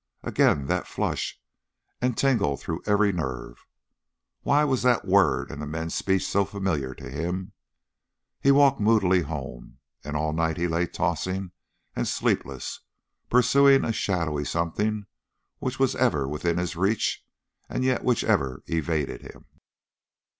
[0.23, 1.39] Again that flush
[2.01, 3.67] and tingle through every nerve.
[4.41, 7.51] Why was that word and the men's speech so familiar to him?
[8.39, 11.51] He walked moodily home, and all night he lay tossing
[11.95, 12.79] and sleepless,
[13.29, 15.05] pursuing a shadowy something
[15.59, 17.23] which was ever within his reach,
[17.69, 19.45] and yet which ever evaded him.